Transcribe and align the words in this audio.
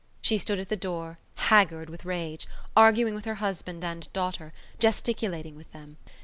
She 0.19 0.39
stood 0.39 0.59
at 0.59 0.69
the 0.69 0.75
door, 0.75 1.19
haggard 1.35 1.87
with 1.87 2.05
rage, 2.05 2.47
arguing 2.75 3.13
with 3.13 3.25
her 3.25 3.35
husband 3.35 3.83
and 3.83 4.11
daughter, 4.13 4.51
gesticulating 4.79 5.55
with 5.55 5.71
them. 5.73 5.97